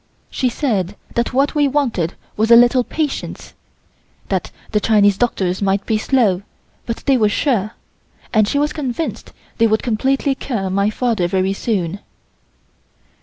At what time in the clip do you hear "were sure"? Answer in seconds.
7.17-7.73